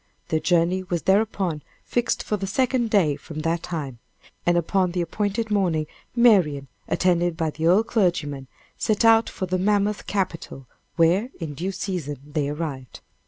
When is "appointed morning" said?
5.01-5.85